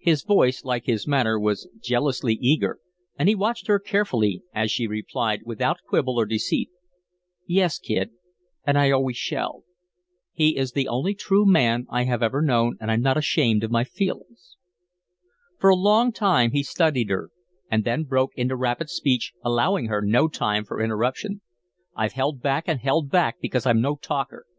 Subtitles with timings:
[0.00, 2.78] His voice, like his manner, was jealously eager,
[3.18, 6.68] and he watched her carefully as she replied, without quibble or deceit:
[7.46, 8.10] "Yes, Kid;
[8.66, 9.64] and I always shall.
[10.34, 13.70] He is the only true man I have ever known, and I'm not ashamed of
[13.70, 14.58] my feelings."
[15.58, 17.30] For a long time he studied her,
[17.70, 21.40] and then broke into rapid speech, allowing her no time for interruption.
[21.96, 24.44] "I've held back and held back because I'm no talker.